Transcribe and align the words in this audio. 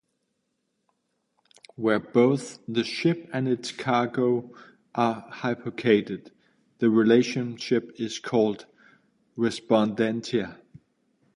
Where 1.75 1.99
both 1.99 2.57
the 2.67 2.83
ship 2.83 3.29
and 3.31 3.47
its 3.47 3.71
cargo 3.71 4.49
are 4.95 5.27
hypothecated, 5.29 6.31
the 6.79 6.89
relationship 6.89 7.91
is 7.99 8.17
called 8.17 8.65
respondentia. 9.37 10.57